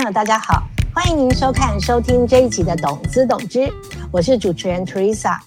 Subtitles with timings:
[0.00, 0.62] 朋友，大家好，
[0.94, 3.58] 欢迎您收看、收听这一集的《懂资懂知》，
[4.10, 5.36] 我是主持人 Teresa。《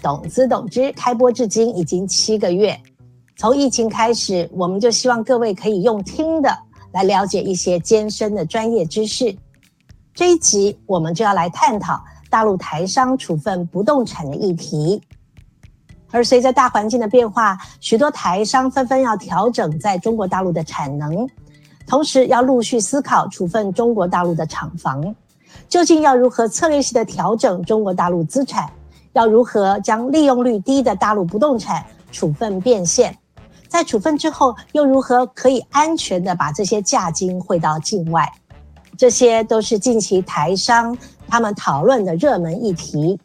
[0.00, 2.80] 懂资懂知》开播至今已经七个月，
[3.36, 6.56] 从疫情开始，我们就希望各位可以用听的
[6.92, 9.36] 来了解一些艰深的专业知识。
[10.14, 15.02] 这一集我们就要来探讨大陆台商处分不动产的议题。
[16.12, 21.28] 而随着大环境的变化，许多台商纷纷要调整在中国大陆的产能。
[21.88, 25.14] 同时要陆续思考处分中国大陆的厂房，
[25.70, 28.70] 究竟要如何策略性的调整中国大陆资产？
[29.14, 33.16] 要如何将利用率低的大陆不动产处分变现？
[33.68, 38.30] 在处分之后，又如何可以安全的把这些价金汇到境外？
[38.98, 43.18] 这些都是近期台商他们讨论的热门议题。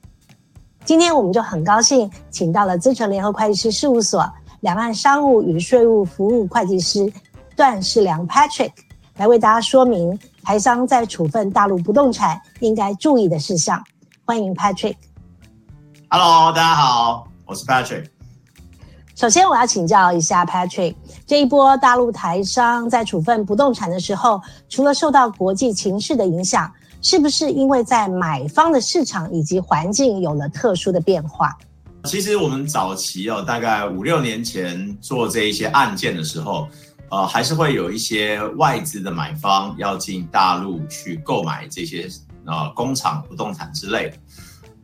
[0.85, 4.25] 今天我们就很高兴请到了资诚联合会计师事务所
[4.61, 7.11] 两岸商务与税务服务会计师。
[7.55, 8.71] 段世良 Patrick
[9.17, 13.81] 来为大家说明台商在处分大陆不动产应该注意的事项。
[14.25, 14.95] 欢迎 Patrick。
[16.09, 18.05] Hello，大家好，我是 Patrick。
[19.15, 20.95] 首先，我要请教一下 Patrick，
[21.27, 26.71] 这一波大陆台商在处分不动产的时候，除了受到国际情势的影响，
[27.03, 31.55] 是不是因为在买方的市场以及环境有了特殊的变化？
[32.05, 36.67] 其实我们早期哦，大概五六年前做这一些案件的时候。
[37.13, 42.09] 呃，还是会有一些外资的买方要进大陆去购买这些
[42.43, 44.17] 呃工厂、不动产之类的。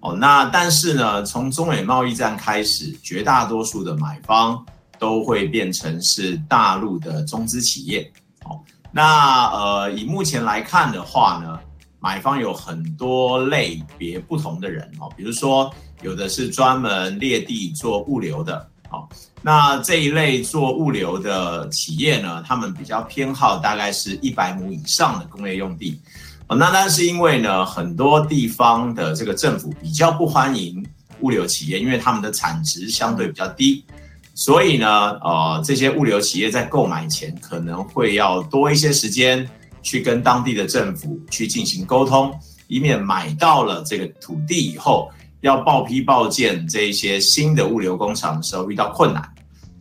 [0.01, 4.63] 哦，那但是呢，从中美贸易战开始，绝大多数的买方
[4.99, 8.13] 都会变成是大陆的中资企业。
[8.45, 11.59] 哦，那呃，以目前来看的话呢，
[11.99, 18.69] 买方有很多类别不同的人哦，比如说有的是专门列地做物流的。
[18.89, 19.07] 好，
[19.43, 26.01] 那这一类做物流的企业呢，他们比较偏好大概是一百亩以上的工业用地。
[26.47, 30.83] 哦那但是因为呢，很多地方的这个政府比较不欢迎
[31.19, 33.85] 物流企业，因为他们的产值相对比较低，
[34.33, 39.47] 所以呢，呃，这些物流企业在购买前可能会要多一些时间
[39.83, 42.33] 去跟当地的政府去进行沟通，
[42.67, 45.11] 以免买到了这个土地以后。
[45.41, 49.23] 要报批报建这一些新的物流工厂的时候遇到困难，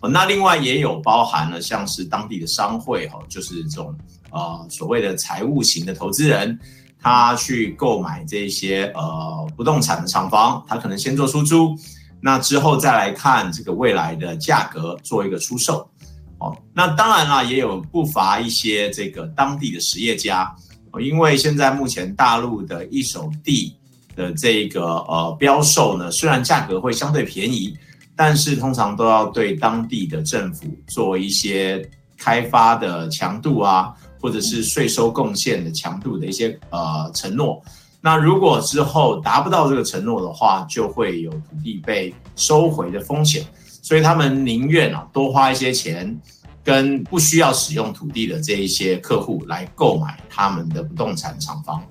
[0.01, 3.93] 哦那另外也有包含了像是当地的商会哈，就是这种
[4.31, 6.57] 呃所谓的财务型的投资人，
[7.01, 11.75] 他去购买这些呃不动产的厂房，他可能先做出租，
[12.21, 15.91] 那之后再来看这个未来的价格做一个出售，
[16.39, 20.55] 哦，那当然啦，也有不乏一些这个当地的实业家，
[21.01, 23.75] 因为现在目前大陆的一手地。
[24.19, 27.79] 的这个呃标售呢，虽然价格会相对便宜，
[28.17, 37.63] 但是通常都要对当地的政府做一些开发的强度啊，或者是税收贡献的强度的一些呃承诺。
[38.01, 43.45] 那如果之后达不到这个承诺的话，就会有土地被收回的风险。
[43.83, 46.21] 所以他们宁愿啊多花一些钱，
[46.63, 51.83] 跟不需要使用土地的这一些客户来购买他们的不动产厂房。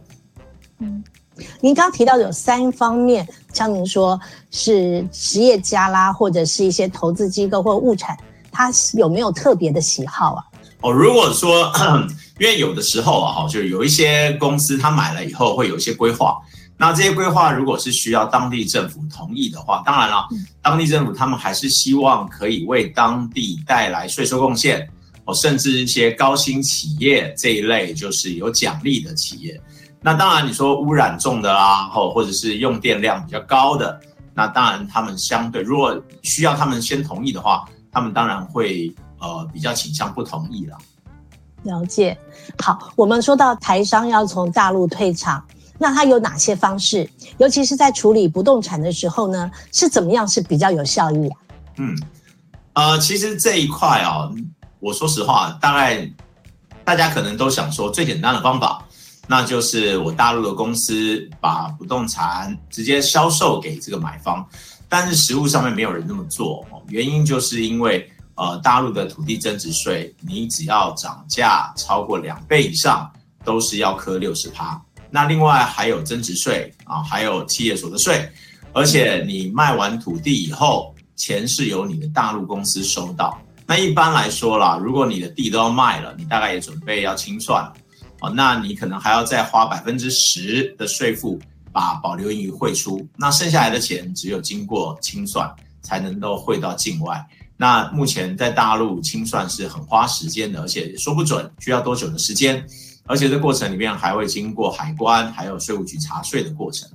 [0.80, 1.02] 嗯。
[1.62, 4.20] 您刚提到有三方面，像您说
[4.52, 8.18] 是实业家啦，或者是一些投资机构或物产，
[8.52, 10.44] 他有没有特别的喜好啊？
[10.82, 11.72] 哦，如果说，
[12.40, 16.38] 因为有的时候啊，哈，就是有一些公司他买了以后会有一些规划，
[16.78, 20.28] 那这些规划如果是需要当地政府同意的话，当然了，
[20.62, 24.88] 当地政府他们还是希望可以为当地带来税收贡献，
[25.26, 29.60] 哦，甚至一些高新企业这一类就是有奖励的企业。
[30.02, 34.00] 那当然，你说污染重的啦，或或者是用电量比较高的，
[34.34, 40.78] 那当然他们相对，如果需要他们先同意的话，他们当然会呃比较倾向不同意了。
[41.64, 42.18] 了解。
[42.60, 45.44] 好，我们说到台商要从大陆退场，
[45.80, 47.10] 那他有哪些方式？
[47.40, 51.38] 尤其是在处理不动产的时候呢，是怎么样是比较有效益啊？
[51.78, 51.98] 嗯，
[52.74, 54.30] 呃，其实这一块啊，
[54.80, 56.10] 我说实话，大概
[56.86, 58.84] 大家可能都想说最简单的方法。
[59.28, 64.48] 那就是我大陆的公司把不动产直接销售给这个买方，
[64.88, 73.12] 但是实务上面没有人这么做，原因就是因为呃大陆的土地增值税，你只要涨价超过两倍以上，
[73.44, 74.82] 都是要磕六十趴。
[75.10, 78.30] 那另外还有增值税啊，还有企业所得税，
[78.72, 83.38] 而且你卖完土地以后，钱是由你的大陆公司收到。
[83.66, 87.70] 那一般来说啦，如果你的地都要卖了，你大概也准备要清算。
[88.22, 91.40] 哦，那你可能还要再花百分之十的税负
[91.72, 95.48] 把保留盈余汇出，那剩下来的钱只有经过清算
[95.82, 97.24] 才能够汇到境外。
[97.56, 102.66] 那目前在大陆清算是很花时间的，而且说不准需要多久的时间。
[103.10, 106.90] 而且这过程里面还会经过海关还有税务局查税的过程，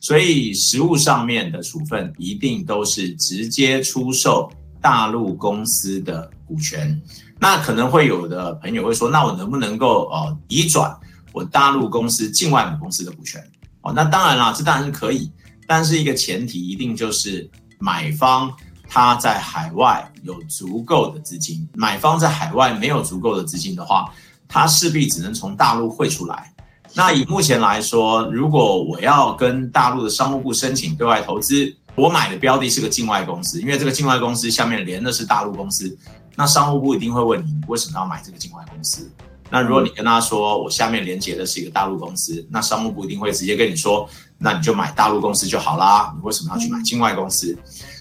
[0.00, 4.50] 所以实物上面的处分一定都是直接出售
[4.80, 6.98] 大陆公司的股权。
[7.40, 10.94] 那可能会有的朋友会说，那我能不能够呃移转
[11.32, 13.42] 我大陆公司境外母公司的股权？
[13.80, 15.32] 哦，那当然啦，这当然是可以，
[15.66, 17.48] 但是一个前提一定就是
[17.78, 18.52] 买方
[18.86, 24.12] 他在海外有足够的资金，买方在海外没有足够的资金的话，
[24.46, 26.52] 他势必只能从大陆汇出来。
[26.92, 35.96] 那以目前来说，如果我要跟大陆的商务部申请对外投资，我买的标的是个境外公司，因为这个境外公司下面连的是大陆公司。
[36.40, 39.12] 那商务部一定会问你，你为什么要买这个境外公司？
[39.50, 44.08] 那如果你跟他说我下面连接的是一个大陆公司，那商务部一定会直接跟你说，
[44.38, 46.10] 那你就买大陆公司就好啦。
[46.16, 47.54] 你为什么要去买境外公司？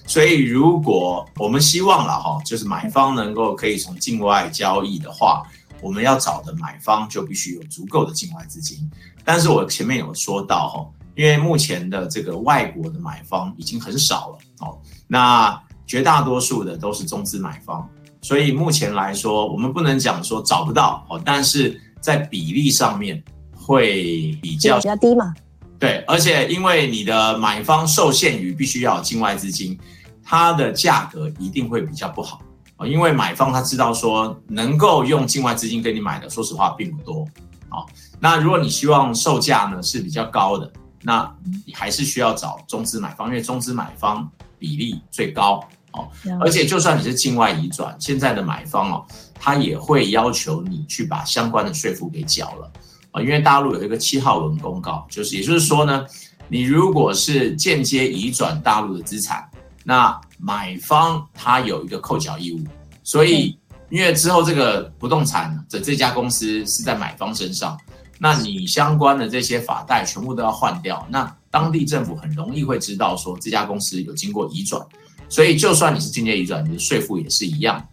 [0.08, 5.44] 所以如果我们希望了哈，就是买方能够可以从境外交易的话，
[5.82, 8.90] 我们要找的买方就必须有足够的境外资金。
[9.26, 17.90] 但是我前面有说到哈，因为目前的这个外国的买方已经很少了哦，那绝大多数的都是中资买方。
[18.22, 23.24] 所以目前来说，我们不能讲说找不到哦，但是在比例上面
[23.56, 25.34] 会比较比较低嘛。
[25.80, 29.80] 对，而且因为你的买方受限于必须要有境外资金，
[30.22, 32.42] 它的价格一定会比较不好
[32.76, 32.86] 啊。
[32.86, 37.26] 因为买方他知道说能够用境外资金给你买的，说实话并不多
[37.70, 37.86] 啊。
[38.20, 40.70] 那如果你希望售价呢是比较高的，
[41.02, 41.34] 那
[41.66, 45.64] 你还是需要找中资买方，因为中资买方比例最高。
[45.92, 46.08] 哦，
[46.40, 52.72] 而且就算你是境外移转，现在的买方哦，他也会要求你去把相关的税负给缴了
[53.12, 56.06] 啊，因为大陆有一个七号文公告，就是也就是说呢，
[56.48, 59.50] 你如果是间接移转大陆的资产，
[59.84, 62.64] 那买方他有一个扣缴义务，
[63.04, 63.58] 所以
[63.90, 67.76] 因为之后这个不动产的这家公司是在买方身上，
[68.20, 74.86] 那你相关的这些法贷全部都要换掉，那当地政府很容易会知道说这家公司有经过移转。
[75.30, 77.88] 所以，就算你是间接移转，你的税负也是一样。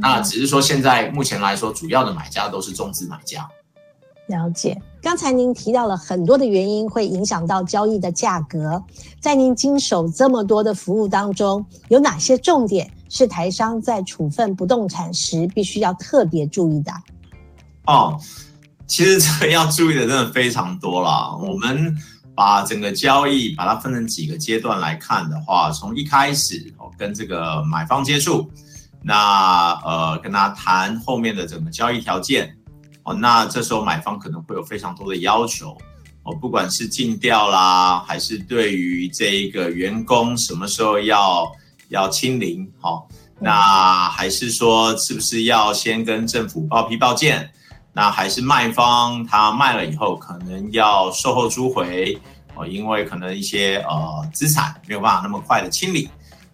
[0.00, 3.46] 那只是说，现在目前来说，主要的买家都是中资买家。
[4.28, 4.80] 了解。
[5.02, 8.82] 刚才您提到了很多的原因会影响到交易的价格，
[9.20, 16.92] 在您经手这么多的服务当中，有哪些重点是台商在处分不动产时必须要特别注意的？
[17.86, 18.18] 哦，
[18.86, 21.36] 其实这个要注意的真的非常多了。
[21.36, 21.94] 我们。
[22.36, 28.48] 把整个交易把它分成几个阶段来看的话，从一开始哦跟这个买方接触，
[29.02, 32.54] 那呃跟他谈后面的整个交易条件
[33.04, 35.76] 哦，那这时候买方可能会有非常多的要求
[36.24, 41.50] 哦，不管是尽调啦，还是对于这一个员工什么时候要
[41.88, 43.08] 要清零，好，
[43.40, 47.50] 那还是说是不是要先跟政府报批报建？
[47.96, 52.20] 那还是卖方他卖了以后，可能要售后赎回
[52.54, 56.10] 哦，因为可能一些呃资产没有办法那么快的清理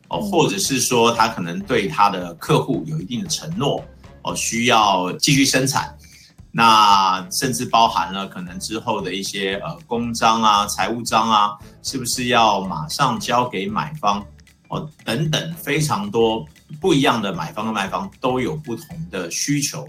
[0.06, 3.84] 哦，或者是说他可能对他的客户有一定的承诺
[4.22, 5.92] 哦，需要继续生产，
[6.52, 14.24] 那甚至包含了可能之后的一些呃公章啊、财务章啊，是不是要马上交给买方
[14.68, 14.88] 哦？
[15.04, 16.46] 等等，非常多
[16.80, 19.88] 不一样的买方跟卖方都有不同的需求。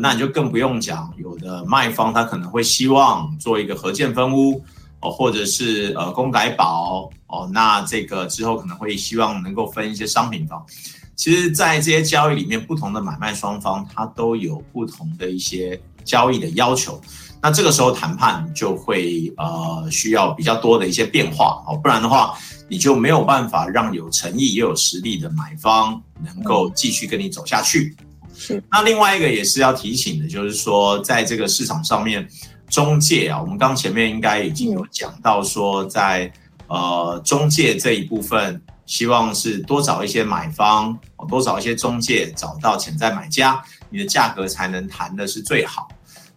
[0.00, 4.62] 那你就更不用讲，有的卖方他可能会希望做一个合建分屋
[5.00, 10.64] 哦，或者是呃公改保哦，那这个之后可能会希望能够分一些商品房。
[11.14, 17.00] 其实，在这些交易里面，不同的买卖双方他都有不同的一些交易的要求。
[17.42, 22.34] 那这个时候谈判就会呃需要比较多的一些变化哦，不然的话
[22.68, 27.94] 你就没有办法让有诚意又有实力的买方能够继续跟你走下去。
[28.42, 32.26] 是，那另外一个也是要提醒的，就是说，在这个市场上面，
[32.68, 36.32] 中介啊，我们刚前面应该已经有讲到说在，在
[36.66, 45.86] 呃中介这一部分，希望是多找一些买方，多找一些中介，找到潜在买家，你的价格才能谈的是最好。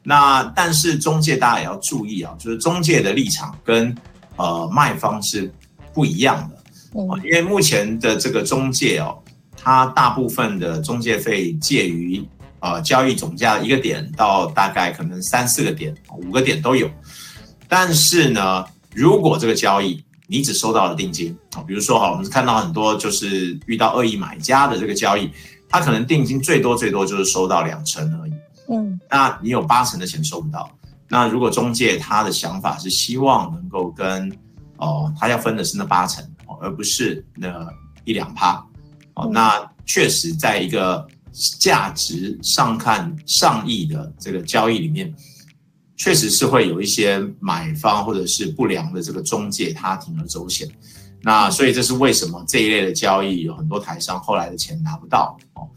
[0.03, 3.95] 那但是中介大家也要注意啊，就是中介的立场跟
[4.35, 5.51] 呃卖方是
[5.91, 9.17] 不一样的，因为目前的这个中介哦。
[9.65, 12.23] 它大部分的中介费介于
[12.59, 16.87] 呃交易总价一个点到大概可能三四个点、五个点都有。
[17.67, 25.31] 但是呢，如果这个交易你只收到了定金啊，比如说哈，我们看到很多就是遇到恶意买家的这个交易，
[25.67, 28.33] 他可能定金最多最多就是收到两成而已。
[28.69, 30.69] 嗯，那你有八成的钱收不到。
[31.09, 34.31] 那如果中介他的想法是希望能够跟
[34.77, 37.67] 哦，他要分的是那八成哦，而不是那
[38.03, 38.63] 一两趴。
[39.15, 41.05] 哦，那确实，在一个
[41.59, 45.13] 价值上看上亿的这个交易里面，
[45.97, 50.67] 确实是会有一些买方或者是不良的这个中介，他铤而走险。
[51.21, 55.67] 那所以这是为什么这一类的交易有很多台商后来的钱拿不到哦。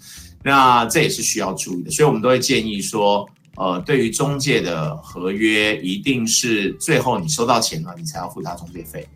[0.45, 9.07] 那这也是需要注意的，所以我们都会建议说，呃，对于中介的合约，一定是最后你收到钱了，你才要付他中介费。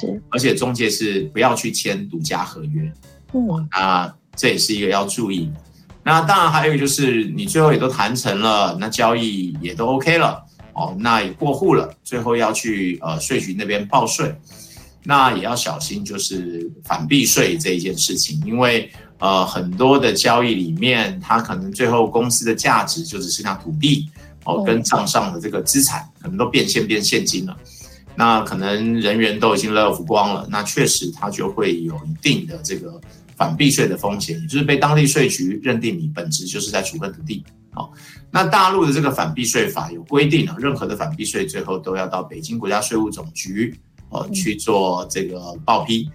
[0.00, 2.90] 是，而且中介是不要去签独家合约。
[3.34, 5.50] 嗯，那这也是一个要注意。
[6.06, 14.34] 那当然还有就是你最后也都谈成了，那交易也都 OK 了哦，那也过户了，最后要去呃税局那边报税，
[15.02, 24.10] 那也要小心就是反避税这一件事情，因为呃很多的交易里面，它可能最后公司的价值就只剩下土地
[24.44, 27.56] 哦，跟账上的这个资产可能都变现变现金了，
[28.14, 33.00] 那可能人员都已经 lay off 光了，那确实它就会有一定的这个。
[33.36, 37.44] 反避税的风险，也就是被当地税局认定你本质就是在处分土地。
[37.70, 37.92] 好，
[38.30, 43.74] 那大陆的这个反避税法有规定啊，任何的反避税最后都要到北京国家税务总局
[44.10, 46.08] 哦去做这个报批。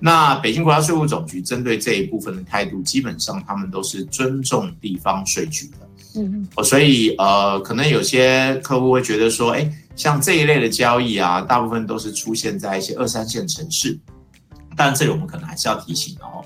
[0.00, 5.88] 那北京国家税务总局针对这一部分的态度，基本上他们都是尊重地方税局的。
[6.16, 13.98] 嗯，哦，所以呃，可能有些客户会觉得说，哎，像这一类的交易啊，大部分都是出现在一些二三线城市。
[14.76, 16.44] 但这里我们可能还是要提醒哦，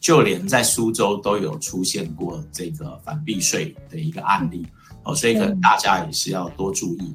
[0.00, 4.66] 就连在苏州都有出现过这个反避税的一个案例
[5.02, 7.14] 哦，所以可能大家也是要多注意。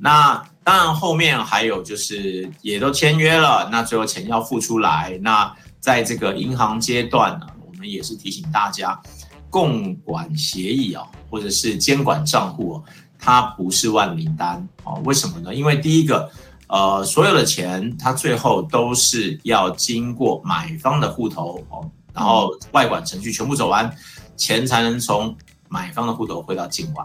[0.00, 5.18] 那当然后面还有就是也都签约了，那最后钱要付出来。
[5.22, 9.00] 那在这个银行阶段呢，我们也是提醒大家，
[9.48, 12.82] 共管协议啊，或者是监管账户，
[13.18, 15.00] 它不是万灵丹哦。
[15.04, 15.54] 为什么呢？
[15.54, 16.30] 因为第一个。
[16.68, 23.90] 呃，所有的钱，它最后都是要经过买方的户头哦，然后外管程序全部走完，
[24.36, 25.34] 钱才能从
[25.68, 27.04] 买方的户头汇到境外。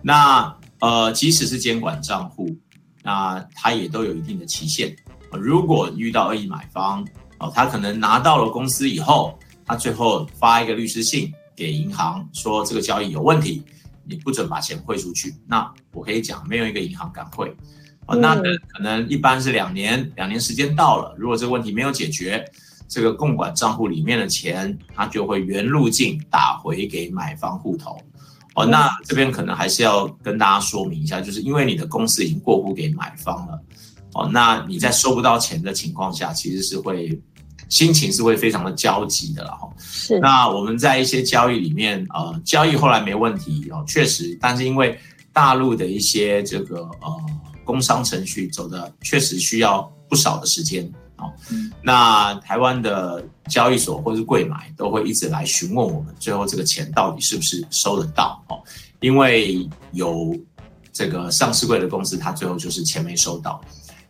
[0.00, 2.48] 那呃，即使是监管账户，
[3.02, 4.94] 那它也都有一定的期限。
[5.32, 7.06] 如果遇到恶意买方
[7.38, 13.62] 哦，他可能拿到了公司以后，他最后发一个律师信给银行说这个交易有问题，
[14.04, 15.34] 你不准把钱汇出去。
[15.46, 17.54] 那我可以讲，没有一个银行敢汇。
[18.16, 22.44] 那可能一般是两年，两年时间到了，如果这个问题没有解决，
[22.88, 27.96] 这个共管账户里面的钱，它就会原路径打回给买方户头。
[28.56, 33.60] 哦，那这边可能还是要跟大家说明一下，就是因为你的公司已经过户给买方了，
[34.14, 37.16] 哦，那你在收不到钱的情况下，其实是会
[37.68, 39.68] 心情是会非常的焦急的了哈。
[39.78, 40.18] 是。
[40.18, 44.98] 那我们在一些交易里面，呃，交易后来没问题哦，确实，但是因为
[45.32, 47.16] 大陆的一些这个呃。
[47.70, 50.84] 工商程序走的确实需要不少的时间
[51.18, 51.32] 哦。
[51.80, 58.58] 那台湾的交易所或是柜买都会一直来询问我们，最后这个钱到底是不是收得到哦？
[58.98, 60.36] 因为有
[60.92, 63.60] 这个上市柜的公司，他最后就是钱没收到，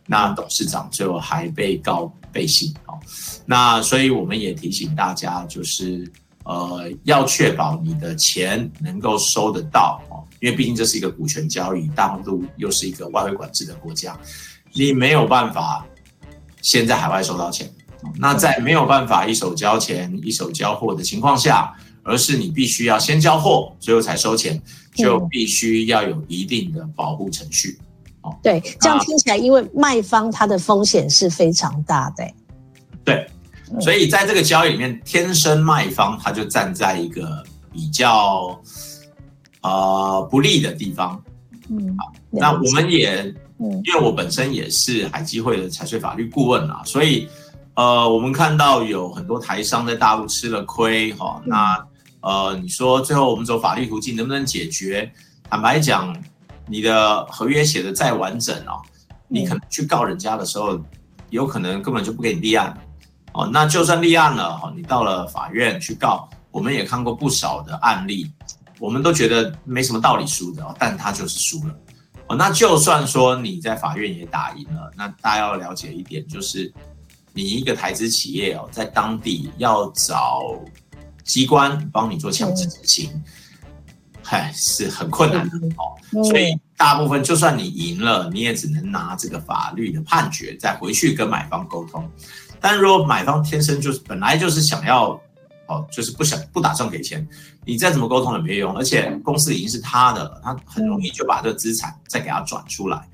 [0.07, 2.99] 那董事长最后还被告背信哦。
[3.45, 6.11] 那所以我们也提醒大家，就是
[6.45, 10.25] 呃要确保你的钱能够收得到哦。
[10.41, 14.19] 因为毕竟这是一个股权交易，大陆又是一个外汇管制的国家，
[14.73, 15.85] 你没有办法
[16.63, 17.71] 先在海外收到钱。
[18.17, 21.71] 那在没有办法一手交钱一手交货的情况下，
[22.01, 24.59] 而是你必须要先交货，最后才收钱，
[24.95, 27.77] 就必须要有一定的保护程序。
[28.21, 32.27] 哦，对，这样听起来，因为卖方他的风险是非常大的。
[33.05, 33.27] 对，
[33.79, 38.59] 所以在这个交易里面，天生卖方他就站在一个比较。
[39.61, 41.21] 呃，不利的地方，
[41.69, 43.21] 嗯，好，那我们也，
[43.59, 47.29] 嗯，因为我本身也是海基会的财税法律顾问啊，所以，
[47.75, 51.85] 呃，我们看到有很多台商在大陆吃了亏，哈，那，
[52.21, 55.11] 呃，你说最后我们走法律途径能不能解决？
[55.47, 56.15] 坦白讲，
[56.67, 58.81] 你的合约写的再完整哦，
[59.27, 60.79] 你可能去告人家的时候，
[61.29, 62.75] 有可能根本就不给你立案，
[63.33, 68.31] 哦，那就算立案了，哈，你到了法院去告，我们也看过不少的案例。
[68.81, 71.75] 我们都觉得没什么道理输的，但他就是输了。
[72.25, 76.73] 哦，那就算说你在法院也打赢了，那大家要了解一点，就是
[77.31, 80.41] 你一个台资企业哦，在当地要找
[81.23, 83.23] 机关帮你做强制执行，
[84.23, 86.23] 嗨，是很困难的哦。
[86.23, 92.09] 所以大部分就算你赢了，你也只能拿这个法律的判决再回去跟买方沟通。
[92.59, 95.21] 但如果买方天生就是本来就是想要。
[95.71, 97.25] 哦，就是不想不打算给钱，
[97.65, 103.07] 你再怎么沟通也没用，而且公司已经是他的了，他很容易就把这个资产再给他转出来，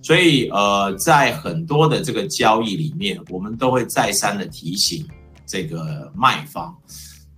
[0.00, 5.06] 所以呃，在很多的这个交易里面，我们都会再三的提醒
[5.44, 6.72] 这个卖方，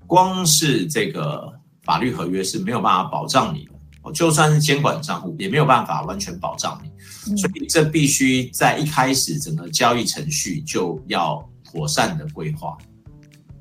[0.06, 1.52] 光是这个
[1.82, 12.76] 法律合约是没有办法保障你的就算是监管账户，也没有办法完全保障你，所以这必须在一开始整个交易程序就要妥善的规划。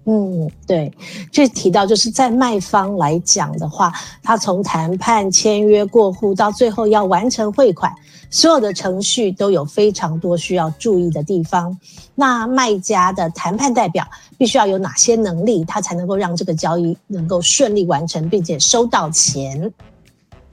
[0.07, 0.93] 嗯，对，
[1.31, 7.91] 这提到就是在卖方来讲的话，他从谈判、签约、过户到最后要完成汇款，
[8.29, 11.75] 所有的程序都有非常多需要注意的地方。
[12.13, 14.07] 那卖家的谈判代表
[14.37, 19.73] 必须要有哪些能力，他才能够让这个交易能够顺利完成，并且收到钱？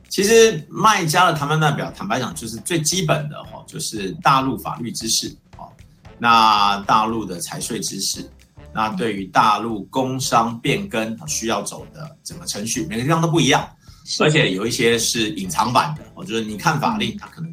[0.09, 5.29] 其实卖家的谈判代表，坦白讲就是最基本的哈，就是大陆法律知识
[5.59, 5.69] 啊，
[6.19, 8.27] 那大陆的财税知识。
[8.75, 13.69] 那对于大陆工商变更需要走的整个程序，每个地方都不一样，
[14.21, 17.53] 而且有一些是隐藏版的，我觉得你看法令，它可能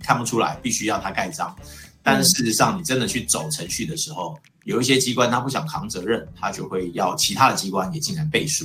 [0.00, 1.54] 看不出来，必须要它盖章。
[2.02, 8.64] 但事实上，你真的去走程序的时候，有一些机关他不想扛责任，他就会要其他的机关也进来背书。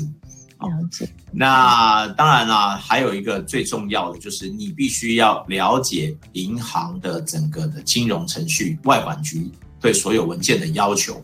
[0.59, 1.09] 了解。
[1.31, 9.51] 那当然了，还有一个最重要的就是你必须要了解银行的整个的金融程序，外管局
[9.83, 11.21] 对所有文件的要求。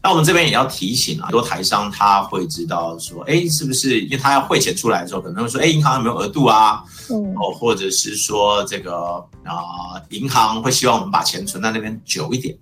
[0.00, 6.84] 那我们这边也要提醒啊，很多台商他会知道说，哎，是不是因为他要汇钱出来的时候，可能会说，哎，银行有没有额度啊？
[7.10, 12.56] 嗯，哦，或者是说这个啊，银行会希望我们把钱存在那边久一点。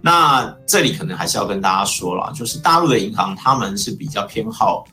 [0.00, 4.84] 那这里可能还是要跟大家说了，就是大陆的银行他们是比较偏好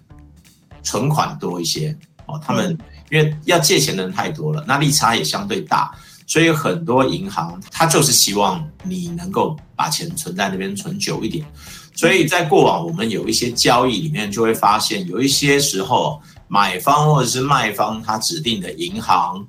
[0.83, 1.97] 存款多一些
[2.27, 2.77] 哦，他们
[3.09, 5.91] 因为要借钱的人太多了，那利差也相对大。
[6.27, 11.45] 所以很多银行，它就是希望你能够把钱存在那边存久一点。
[11.93, 19.45] 所以在过往我们有一些交易里面，就会发现有一些时候买方或者是卖方他指定的银行，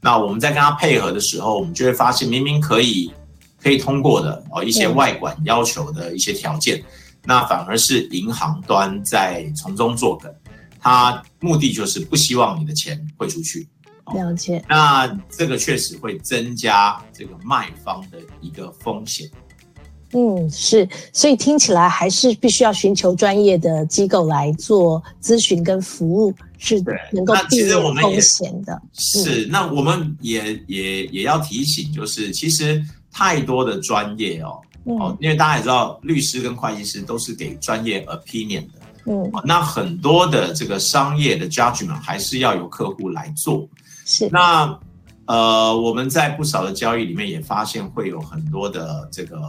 [0.00, 3.10] 那我们在跟他配合的时候，我们就会发现明明可以
[3.62, 6.82] 可以通过的哦一些外管要求的一些条件，
[7.24, 10.30] 那反而是银行端在从中作梗，
[10.78, 13.66] 他目的就是不希望你的钱汇出去。
[14.14, 19.28] 了解，那这个确实会增加这个卖方的一个风险。
[20.12, 28.80] 嗯，是，所以听起来还是必须要寻求专业的机构来做咨询跟服务，是的，能够避免风险的。
[28.92, 43.68] 是，那我们也也也要提醒，就是其实太多的专业哦，哦、嗯，因为大家也知道，律师跟会计师都是给专业 opinion 的，嗯，那很多的这个商业的 judgment 还是要由客户来做。
[44.06, 44.78] 是，那
[45.26, 49.42] 呃，我们在不少的交易里面也发现会有很多的这个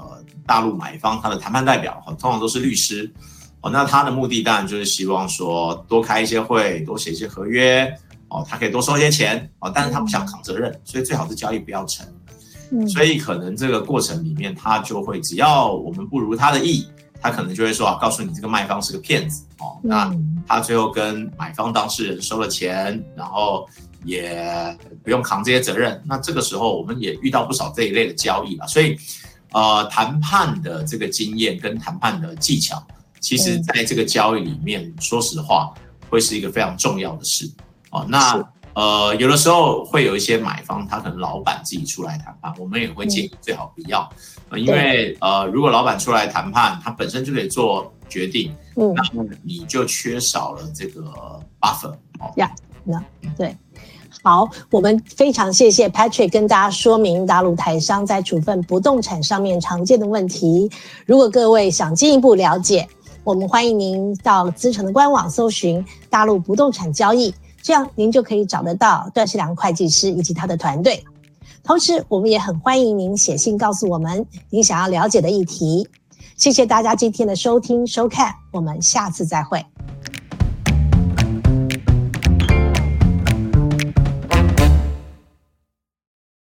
[0.48, 3.08] 大陆买方他的谈判代表，通常都是律师，
[3.62, 7.86] 哦，那他的目的当然就是希望说多开一些会，多写一些合约，
[8.30, 12.08] 哦，他可以多收一些钱，哦，但是他不想扛责任，所以最好是交易不要成，
[12.88, 16.88] 所以可能这个过程里面他就会只要我们不如他的意，
[17.22, 20.12] 他可能就会说啊，告诉你这个卖方是个骗子，哦，那
[20.48, 23.70] 他最后跟买方当事人收了钱，然后。
[24.08, 28.98] 也不用扛这些责任，那这个时候我们也遇到不少这一类的交易了，所以，
[29.52, 32.82] 呃，谈判的这个经验跟谈判的技巧，
[33.20, 35.74] 其实在这个交易里面，说实话，
[36.10, 37.52] 会是一个非常重要的事。
[37.91, 38.06] 哦。
[38.08, 38.41] 那
[38.74, 44.08] 呃，有的时候会有一些买方，他可能老板自己出来谈判，我们也会建议最好不要，
[44.56, 48.93] 因为呃，如果老板出来谈判，他本身就可以做决定，嗯。
[48.96, 49.04] 那
[49.43, 51.02] 你就缺少了这个
[51.60, 52.32] buffer 哦。
[52.38, 52.50] 呀，
[52.86, 53.04] 那
[53.36, 53.54] 对。
[54.24, 60.70] 好，我们非常谢谢 Patrick 跟大家说明大陆台商在处分不动产上面常见的问题。
[61.06, 62.88] 如果各位想进一步了解，
[63.24, 71.04] 我们欢迎您到资诚的官网搜寻大陆不动产交易，这样您就可以找得到段世良会计师以及他的团队。
[71.63, 75.88] 同时，我们也很欢迎您写信告诉我们您想要了解的议题。
[76.38, 79.65] 谢谢大家今天的收听收看，我们下次再会。